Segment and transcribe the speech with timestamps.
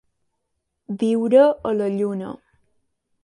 [1.03, 2.31] Viure a la lluna.